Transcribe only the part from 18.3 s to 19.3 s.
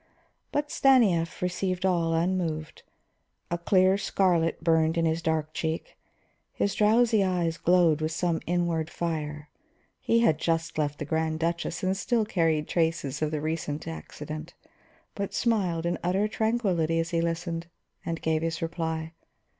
his reply.